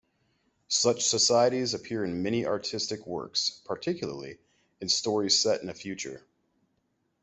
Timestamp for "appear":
1.75-2.03